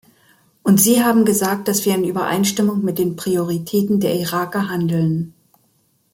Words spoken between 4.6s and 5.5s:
handeln.